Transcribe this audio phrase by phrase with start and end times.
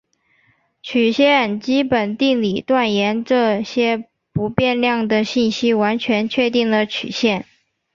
[0.81, 7.45] 曲线基本定理断言这些不变量的信息完全确定了曲线。